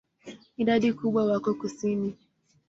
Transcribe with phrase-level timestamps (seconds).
[0.61, 2.09] Idadi kubwa wako kusini.